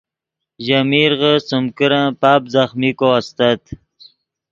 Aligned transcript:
ژے 0.65 0.79
میرغے 0.89 1.33
سیم 1.47 1.65
کرن 1.77 2.05
پاپ 2.21 2.41
ځخمیکو 2.53 3.07
استت 3.19 3.61